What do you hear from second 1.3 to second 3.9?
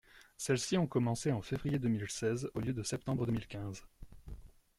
en février deux mille seize au lieu de septembre deux mille quinze.